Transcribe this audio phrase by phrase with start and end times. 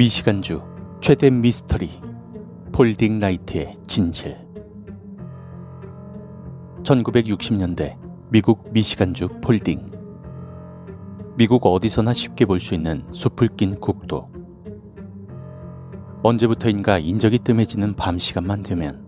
[0.00, 0.62] 미시간주
[1.02, 1.90] 최대 미스터리
[2.72, 4.34] Paulding Light의 진실.
[6.82, 7.98] 1960년대
[8.30, 9.90] 미국 미시간주 폴딩.
[11.36, 14.30] 미국 어디서나 쉽게 볼 수 있는 숲을 낀 국도.
[16.22, 19.04] 언제부터인가 인적이 뜸해지는 밤 시간만 되면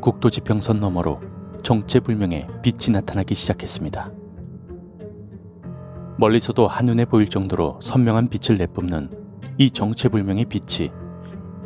[0.00, 1.20] 국도 지평선 너머로
[1.62, 4.10] 정체불명의 빛이 나타나기 시작했습니다.
[6.16, 9.23] 멀리서도 한눈에 보일 정도로 선명한 빛을 내뿜는
[9.56, 10.90] 이 정체불명의 빛이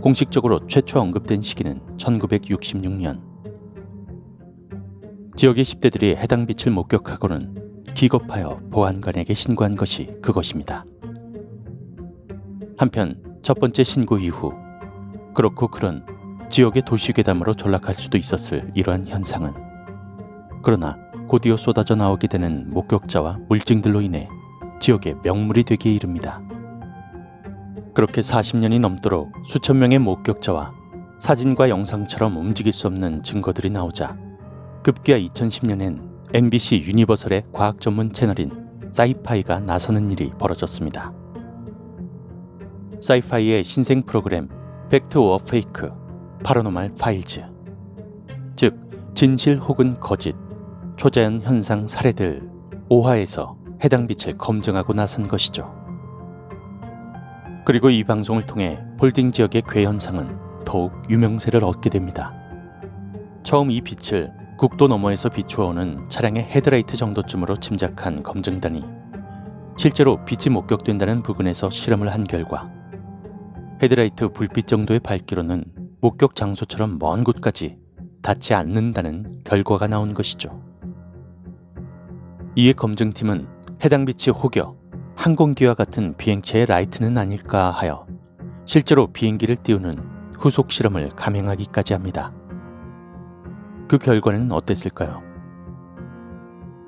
[0.03, 3.23] 공식적으로 최초 언급된 시기는 1966년.
[5.37, 10.85] 지역의 10대들이 해당 빛을 목격하고는 기겁하여 보안관에게 신고한 것이 그것입니다.
[12.77, 14.53] 한편 첫 번째 신고 이후
[15.35, 16.05] 그렇고 그런
[16.51, 19.53] 지역의 도시괴담으로 전락할 수도 있었을 이러한 현상은
[20.63, 24.29] 그러나 곧이어 쏟아져 나오게 되는 목격자와 물증들로 인해
[24.81, 26.43] 지역의 명물이 되기에 이릅니다.
[27.99, 30.73] 그렇게 40년이 넘도록 수천 명의 목격자와
[31.19, 34.17] 사진과 영상처럼 움직일 수 없는 증거들이 나오자
[34.85, 38.53] 급기야 2010년엔 NBC 유니버설의 과학 전문 채널인
[38.89, 41.13] 사이파이가 나서는 일이 벌어졌습니다.
[43.03, 44.49] 사이파이의 신생 프로그램
[44.91, 45.91] Fact or Faked
[46.45, 47.47] Paranormal Files
[48.55, 48.79] 즉
[49.15, 50.37] 진실 혹은 거짓
[50.95, 52.49] 초자연 현상 사례들
[52.89, 55.78] 5화에서 해당 빛을 검증하고 나선 것이죠.
[57.69, 62.33] 그리고 이 방송을 통해 폴딩 지역의 괴 현상은 더욱 유명세를 얻게 됩니다.
[63.43, 68.83] 처음 이 빛을 국도 너머에서 비추어오는 차량의 헤드라이트 정도쯤으로 짐작한 검증단이
[69.77, 72.73] 실제로 빛이 목격된다는 부근에서 실험을 한 결과
[73.83, 75.67] 헤드라이트 불빛 정도의 밝기로는
[76.01, 77.77] 목격 장소처럼 먼 곳까지
[78.23, 80.63] 닿지 않는다는 결과가 나온 것이죠.
[82.57, 83.47] 이에 검증팀은
[83.85, 84.78] 해당 빛이 혹여
[85.19, 88.07] 항공기와 같은 비행체의 라이트는 아닐까 하여
[88.65, 89.99] 실제로 비행기를 띄우는
[90.39, 92.33] 후속 실험을 감행하기까지 합니다.
[93.89, 95.21] 그 결과는 어땠을까요?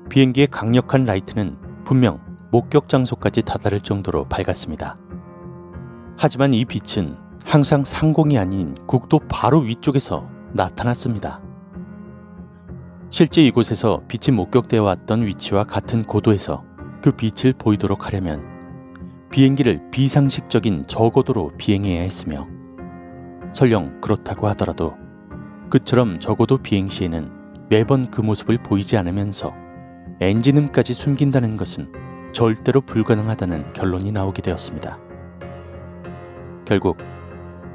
[0.09, 2.21] 비행기의 강력한 라이트는 분명
[2.51, 4.97] 목격 장소까지 다다를 정도로 밝았습니다.
[6.17, 11.41] 하지만 이 빛은 항상 상공이 아닌 국도 바로 위쪽에서 나타났습니다.
[13.09, 16.70] 실제 이곳에서 빛이 목격되어 왔던 위치와 같은 고도에서
[17.01, 18.45] 그 빛을 보이도록 하려면
[19.31, 22.47] 비행기를 비상식적인 저고도로 비행해야 했으며
[23.53, 24.93] 설령 그렇다고 하더라도
[25.69, 29.53] 그처럼 적어도 비행 시에는 매번 그 모습을 보이지 않으면서
[30.19, 31.91] 엔진음까지 숨긴다는 것은
[32.33, 34.99] 절대로 불가능하다는 결론이 나오게 되었습니다.
[36.65, 36.97] 결국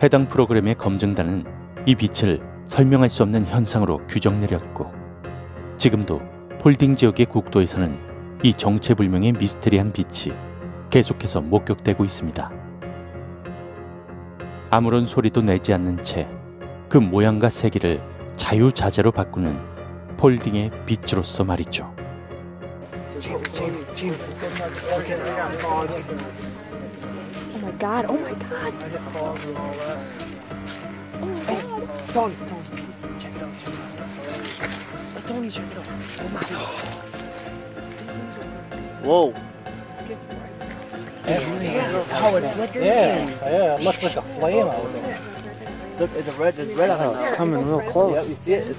[0.02, 1.44] 해당 프로그램의 검증단은
[1.86, 4.92] 이 빛을 설명할 수 없는 현상으로 규정 내렸고
[5.78, 6.20] 지금도
[6.60, 8.05] 폴딩 지역의 국도에서는
[8.46, 10.34] 이 정체불명의 미스테리한 빛이
[10.90, 12.50] 계속해서 목격되고 있습니다.
[14.70, 16.28] 아무런 소리도 내지 않는 채
[16.88, 18.00] 그 모양과 세기를
[18.36, 19.58] 자유자재로 바꾸는
[20.16, 21.94] 폴딩의 빛으로서 말이죠.
[39.06, 39.30] Whoa.
[42.10, 42.84] How it flickers.
[42.84, 45.20] Yeah, yeah, it looks like a flame out there.
[46.00, 48.28] Look, it's a red, it's red Oh, it's coming real Yeah, close.
[48.28, 48.76] you see it?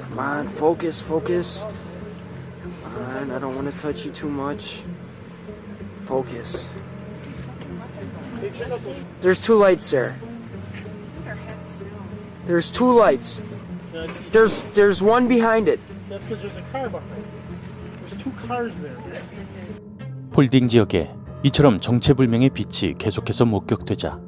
[0.00, 1.64] Come on, focus, focus.
[2.82, 4.80] Come on, I don't want to touch you too much.
[6.06, 6.66] Focus.
[9.20, 10.14] There's two lights there.
[12.46, 13.40] There's two lights.
[14.32, 15.80] There's there's one behind it.
[16.08, 17.33] That's because there's a car behind it.
[20.32, 21.10] 폴딩 지역에
[21.44, 24.18] 이처럼 정체불명의 빛이 계속해서 목격되자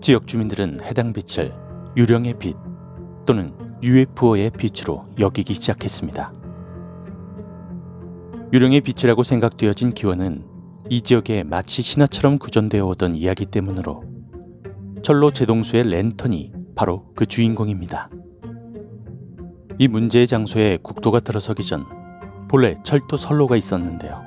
[0.00, 1.54] 지역 주민들은 해당 빛을
[1.96, 2.56] 유령의 빛
[3.26, 6.32] 또는 UFO의 빛으로 여기기 시작했습니다.
[8.52, 10.44] 유령의 빛이라고 생각되어진 기원은
[10.88, 14.02] 이 지역에 마치 신화처럼 구전되어 오던 이야기 때문으로
[15.02, 18.10] 철로 제동수의 랜턴이 바로 그 주인공입니다.
[19.78, 21.99] 이 문제의 장소에 국도가 들어서기 전
[22.50, 24.20] 본래 철도 선로가 있었는데요.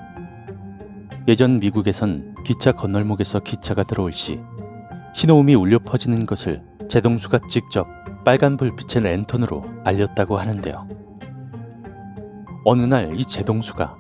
[1.28, 4.40] 예전 미국에선 기차 건널목에서 기차가 들어올 시
[5.14, 7.86] 신호음이 울려 퍼지는 것을 제동수가 직접
[8.24, 10.88] 빨간 불빛의 랜턴으로 알렸다고 하는데요.
[12.64, 13.98] 어느 날 이 제동수가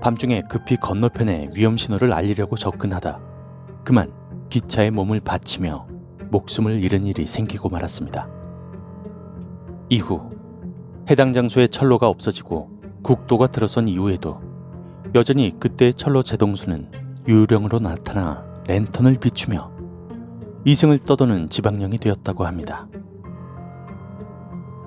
[0.00, 3.20] 밤중에 급히 건너편에 위험 신호를 알리려고 접근하다
[3.84, 4.12] 그만
[4.50, 5.88] 기차에 몸을 받치며
[6.30, 8.28] 목숨을 잃은 일이 생기고 말았습니다.
[9.88, 10.30] 이후
[11.10, 12.73] 해당 장소에 철로가 없어지고
[13.04, 14.40] 국도가 들어선 이후에도
[15.14, 16.90] 여전히 그때 철로 제동수는
[17.28, 19.70] 유령으로 나타나 랜턴을 비추며
[20.64, 22.88] 이승을 떠도는 지방령이 되었다고 합니다.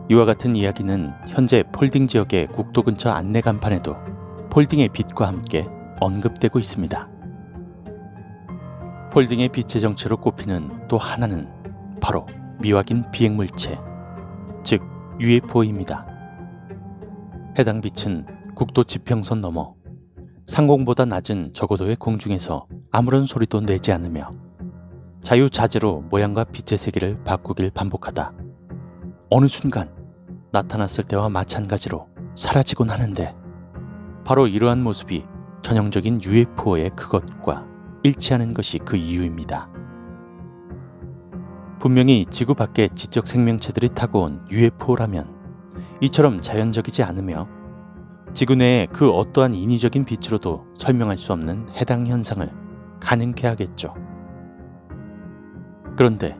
[0.10, 3.96] 이와 같은 이야기는 현재 폴딩 지역의 국도 근처 안내 간판에도
[4.50, 5.68] 폴딩의 빛과 함께
[6.00, 7.10] 언급되고 있습니다.
[9.12, 11.48] 폴딩의 빛의 정체로 꼽히는 또 하나는
[12.02, 12.26] 바로
[12.60, 13.80] 미확인 비행물체,
[14.64, 14.82] 즉
[15.20, 16.17] UFO입니다.
[17.58, 19.74] 해당 빛은 국도 지평선 너머
[20.46, 24.32] 상공보다 낮은 저고도의 공중에서 아무런 소리도 내지 않으며
[25.24, 28.32] 자유자재로 모양과 빛의 세계를 바꾸길 반복하다.
[29.32, 29.92] 어느 순간
[30.52, 33.36] 나타났을 때와 마찬가지로 사라지곤 하는데
[34.24, 35.26] 바로 이러한 모습이
[35.64, 37.66] 전형적인 UFO의 그것과
[38.04, 39.68] 일치하는 것이 그 이유입니다.
[41.80, 45.37] 분명히 지구 밖의 지적 생명체들이 타고 온 UFO라면
[46.02, 47.48] 이처럼 자연적이지 않으며
[48.34, 52.48] 지구 내의 그 어떠한 인위적인 빛으로도 설명할 수 없는 해당 현상을
[53.00, 53.96] 가능케 하겠죠.
[55.96, 56.38] 그런데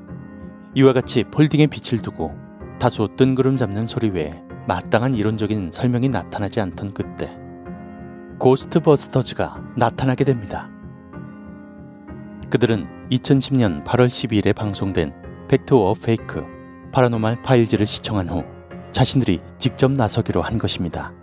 [0.76, 2.36] 이와 같이 폴딩의 빛을 두고
[2.80, 4.32] 다소 뜬구름 잡는 소리 외에
[4.68, 7.36] 마땅한 이론적인 설명이 나타나지 않던 그때
[8.38, 10.70] Ghostbusters가 나타나게 됩니다.
[12.52, 15.14] 그들은 2010년 8월 12일에 방송된
[15.48, 16.46] Fact or Faked
[16.92, 18.44] Paranormal Files를 시청한 후
[18.98, 21.14] 자신들이 직접 나서기로 한 것입니다.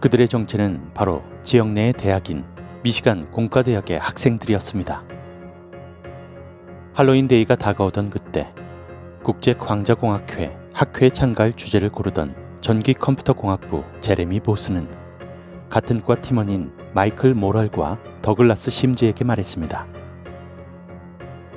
[0.00, 2.44] 그들의 정체는 바로 지역 내의 대학인
[2.82, 5.02] 미시간 공과대학의 학생들이었습니다.
[6.92, 8.52] 할로윈 데이가 다가오던 그때
[9.22, 14.90] 국제광자공학회 학회에 참가할 주제를 고르던 전기 컴퓨터 공학부 제레미 보스는
[15.70, 19.86] 같은 과 팀원인 마이클 모럴과 더글라스 심즈에게 말했습니다.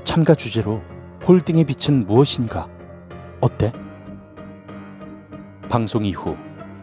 [0.06, 0.81] 참가 주제로
[1.27, 2.69] 홀딩의 빛은 무엇인가?
[3.42, 3.74] 어때?
[5.73, 6.37] 방송 이후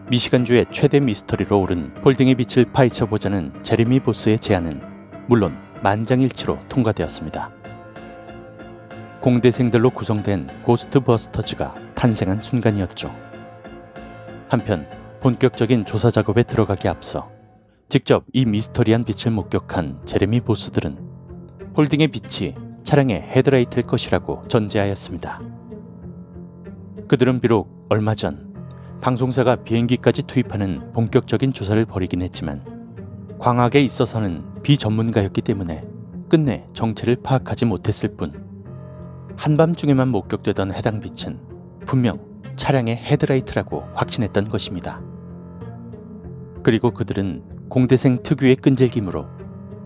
[0.09, 4.83] 미시간주의 최대 미스터리로 오른 홀딩의 빛을 파헤쳐보자는 제레미 보스의 제안은
[5.29, 7.53] 물론 만장일치로 통과되었습니다.
[9.21, 13.15] 공대생들로 구성된 고스트버스터즈가 탄생한 순간이었죠.
[14.49, 14.89] 한편
[15.21, 17.31] 본격적인 조사 작업에 들어가기 앞서
[17.89, 20.99] 직접 이 미스터리한 빛을 목격한 제레미 보스들은
[21.77, 25.41] 홀딩의 빛이 차량의 헤드라이트일 것이라고 전제하였습니다.
[27.07, 28.50] 그들은 비록 얼마 전
[29.01, 32.63] 방송사가 비행기까지 투입하는 본격적인 조사를 벌이긴 했지만
[33.39, 35.87] 광학에 있어서는 비전문가였기 때문에
[36.29, 38.45] 끝내 정체를 파악하지 못했을 뿐
[39.37, 41.41] 한밤중에만 목격되던 해당 빛은
[41.87, 42.19] 분명
[42.57, 45.01] 차량의 헤드라이트라고 확신했던 것입니다.
[46.63, 49.27] 그리고 그들은 공대생 특유의 끈질김으로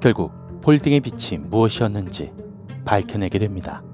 [0.00, 2.32] 결국 폴딩의 빛이 무엇이었는지
[2.84, 3.84] 밝혀내게 됩니다.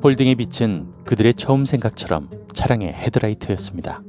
[0.00, 4.00] 폴딩의 빛은 그들의 처음 생각처럼 차량의 헤드라이트였습니다.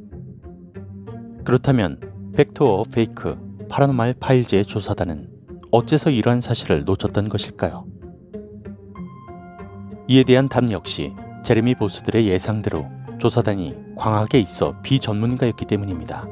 [1.44, 2.00] 그렇다면
[2.36, 3.36] Fact or Faked
[3.70, 5.30] Paranormal Files의 조사단은
[5.72, 7.88] 어째서 이러한 사실을 놓쳤던 것일까요?
[10.08, 11.14] 이에 대한 답 역시
[11.44, 12.86] 제레미 보스들의 예상대로
[13.18, 16.28] 조사단이 광학에 있어 비전문가였기 때문입니다.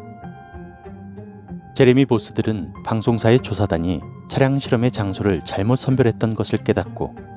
[1.73, 7.36] 제레미 보스들은 방송사의 조사단이 차량 실험의 장소를 잘못 선별했던 것을 깨닫고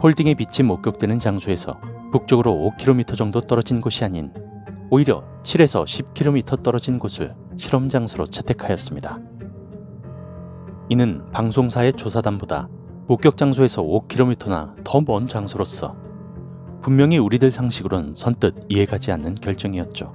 [0.00, 1.78] 폴딩의 빛이 목격되는 장소에서
[2.10, 4.32] 북쪽으로 5km 정도 떨어진 곳이 아닌
[4.88, 9.18] 오히려 7에서 10km 떨어진 곳을 실험 장소로 채택하였습니다.
[10.88, 12.70] 이는 방송사의 조사단보다
[13.08, 15.94] 목격 장소에서 5km나 더 먼 장소로서
[16.80, 20.14] 분명히 우리들 상식으론 선뜻 이해가지 않는 결정이었죠.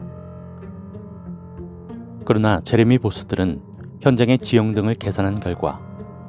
[2.25, 3.62] 그러나 제레미 보스들은
[4.01, 5.80] 현장의 지형 등을 계산한 결과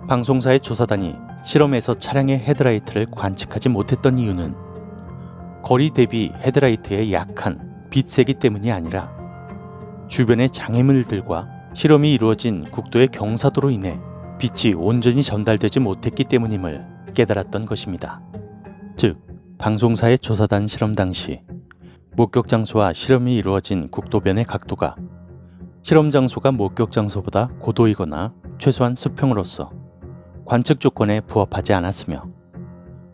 [0.08, 4.56] 방송사의 조사단이 실험에서 차량의 헤드라이트를 관측하지 못했던 이유는
[5.62, 9.16] 거리 대비 헤드라이트의 약한 빛세기 때문이 아니라
[10.08, 14.00] 주변의 장애물들과 실험이 이루어진 국도의 경사도로 인해
[14.40, 16.84] 빛이 온전히 전달되지 못했기 때문임을
[17.14, 18.20] 깨달았던 것입니다.
[18.96, 19.24] 즉,
[19.58, 21.42] 방송사의 조사단 실험 당시
[22.16, 24.96] 목격 장소와 실험이 이루어진 국도변의 각도가
[25.84, 29.85] 실험 장소가 목격 장소보다 고도이거나 최소한 수평으로서
[30.46, 32.24] 관측 조건에 부합하지 않았으며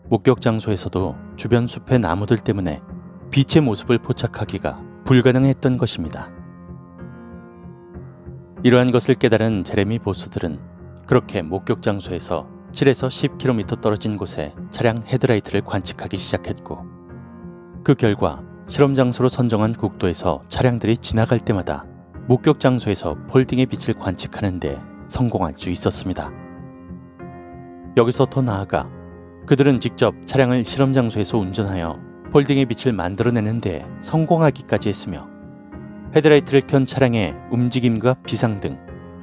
[0.07, 2.81] 목격 장소에서도 주변 숲의 나무들 때문에
[3.31, 6.29] 빛의 모습을 포착하기가 불가능했던 것입니다.
[8.61, 10.59] 이러한 것을 깨달은 제레미 보스들은
[11.07, 16.85] 그렇게 목격 장소에서 7에서 10km 떨어진 곳에 차량 헤드라이트를 관측하기 시작했고
[17.83, 21.85] 그 결과 실험 장소로 선정한 국도에서 차량들이 지나갈 때마다
[22.27, 26.42] 목격 장소에서 폴딩의 빛을 관측하는 데 성공할 수 있었습니다.
[27.95, 28.89] 여기서 더 나아가
[29.45, 31.99] 그들은 직접 차량을 실험 장소에서 운전하여
[32.31, 35.27] 폴딩의 빛을 만들어내는데 성공하기까지 했으며
[36.15, 38.79] 헤드라이트를 켠 차량의 움직임과 비상 등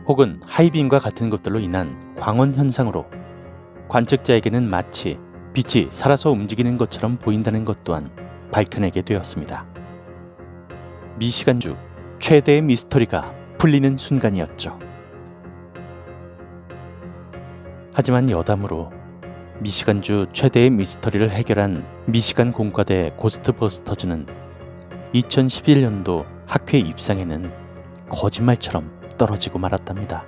[0.07, 3.07] 혹은 하이빔과 같은 것들로 인한 광원 현상으로
[3.89, 5.19] 관측자에게는 마치
[5.53, 8.09] 빛이 살아서 움직이는 것처럼 보인다는 것 또한
[8.53, 9.67] 밝혀내게 되었습니다.
[11.19, 11.77] 미시간주
[12.21, 14.90] 최대의 미스터리가 풀리는 순간이었죠.
[17.93, 18.91] 하지만 여담으로
[19.61, 24.27] 미시간주 최대의 미스터리를 해결한 미시간 공과대 고스트버스터즈는
[25.15, 27.53] 2011년도 학회 입상에는
[28.09, 30.25] 거짓말처럼 떨어지고 말았답니다.